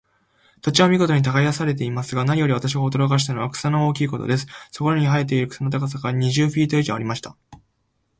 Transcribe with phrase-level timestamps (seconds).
[0.61, 4.47] 土地は見事に耕されていますが、何より私を驚かしたのは、草の大きいことです。
[4.71, 7.35] そこらに生えている草の高さが、二十フィート以上ありました。